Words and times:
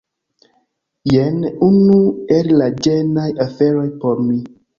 Jen 1.11 1.37
unu 1.67 1.99
el 2.39 2.49
la 2.63 2.71
ĝenaj 2.89 3.27
aferoj 3.47 3.87
por 4.01 4.27
mi 4.33 4.41